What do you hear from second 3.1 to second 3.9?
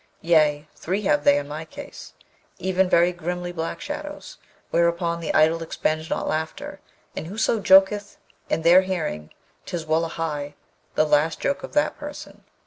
grimly black